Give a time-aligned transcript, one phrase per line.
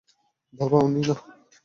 [0.53, 1.15] বাবা, ওনি মা।